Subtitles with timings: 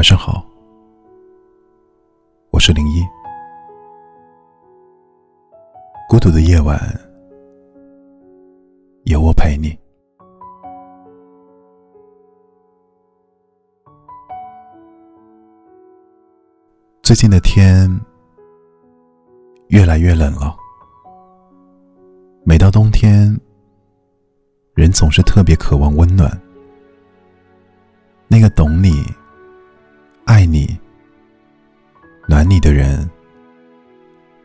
[0.00, 0.42] 晚上好，
[2.52, 3.04] 我是零一。
[6.08, 6.80] 孤独的夜晚，
[9.04, 9.78] 有我陪你。
[17.02, 17.86] 最近的天
[19.68, 20.56] 越来越冷了，
[22.42, 23.38] 每到冬天，
[24.72, 26.40] 人总是特别渴望温暖。
[28.28, 29.04] 那个懂你。
[30.30, 30.78] 爱你、
[32.28, 33.10] 暖你的人，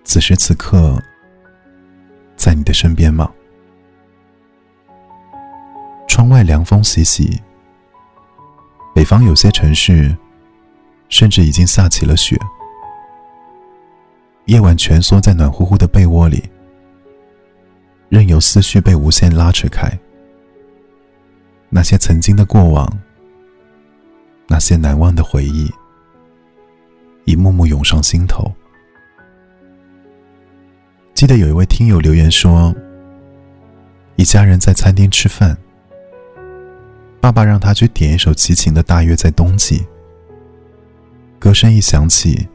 [0.03, 0.99] 此时此刻
[2.35, 3.31] 在你的身边吗？
[6.07, 7.39] 窗外凉风习习，
[8.95, 10.17] 北方有些城市
[11.07, 12.35] 甚至已经下起了雪。
[14.45, 16.49] 夜晚蜷缩在暖乎乎的被窝里，
[18.09, 19.87] 任由思绪被无限拉扯开。
[21.69, 22.91] 那些曾经的过往。
[24.47, 25.71] 那些难忘的回忆，
[27.25, 28.51] 一幕幕涌上心头。
[31.13, 32.73] 记得有一位听友留言说
[34.17, 35.57] ：“一家人在餐厅吃饭，
[37.19, 39.79] 爸爸让他去点一首齐秦的《大约在冬季》。
[41.39, 42.47] 歌声一响起，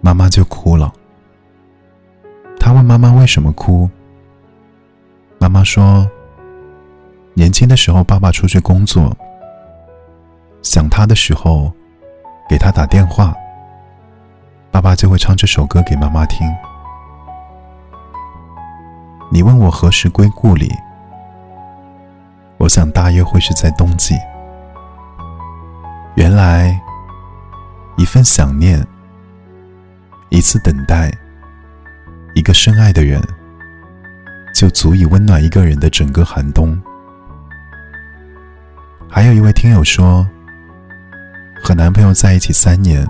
[0.00, 0.92] 妈妈就哭了。
[2.60, 3.88] 他问妈妈为什么哭，
[5.38, 6.08] 妈妈说：
[7.34, 9.16] 年轻的时候，爸爸出去工作。”
[10.62, 11.72] 想他的时候，
[12.48, 13.34] 给他打电话，
[14.70, 16.46] 爸爸就会唱这首歌给妈妈听。
[19.30, 20.70] 你问我何时归故里，
[22.58, 24.14] 我想大约会是在冬季。
[26.16, 26.78] 原来，
[27.96, 28.84] 一份想念，
[30.30, 31.12] 一次等待，
[32.34, 33.22] 一个深爱的人，
[34.54, 36.78] 就足以温暖一个人的整个寒冬。
[39.08, 40.26] 还有一位听友说。
[41.62, 43.06] 和男朋友在一起三年，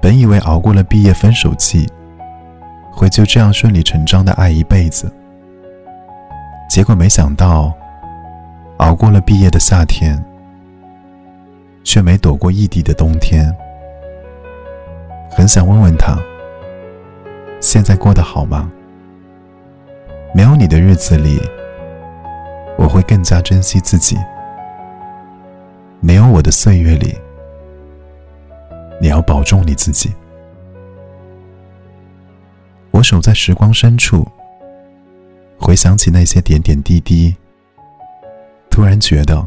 [0.00, 1.86] 本以为熬过了毕业分手季，
[2.90, 5.10] 会就这样顺理成章的爱一辈子。
[6.68, 7.72] 结果没想到，
[8.78, 10.22] 熬过了毕业的夏天，
[11.84, 13.54] 却没躲过异地的冬天。
[15.30, 16.18] 很想问问他，
[17.60, 18.70] 现在过得好吗？
[20.34, 21.40] 没有你的日子里，
[22.76, 24.18] 我会更加珍惜自己。
[26.42, 27.16] 的岁月里，
[29.00, 30.12] 你要保重你自己。
[32.90, 34.26] 我守在时光深处，
[35.58, 37.34] 回想起那些点点滴滴，
[38.68, 39.46] 突然觉得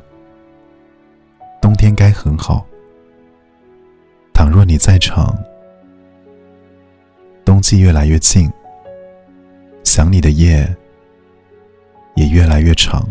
[1.62, 2.66] 冬天该很好。
[4.34, 5.38] 倘若你在场，
[7.46, 8.52] 冬季越来越近，
[9.84, 10.68] 想你的夜
[12.16, 13.08] 也越来越长。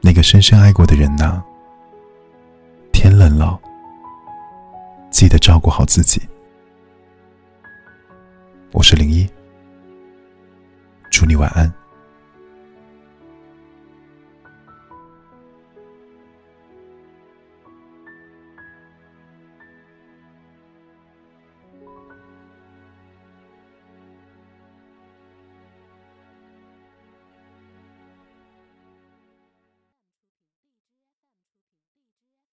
[0.00, 1.42] 那个深深爱过的人呐。
[2.98, 3.60] 天冷了，
[5.10, 6.18] 记得照顾好自己。
[8.72, 9.28] 我是零一，
[11.10, 11.70] 祝你晚安。